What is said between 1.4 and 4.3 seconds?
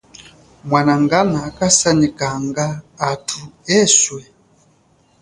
kasanyikanga athu eswe.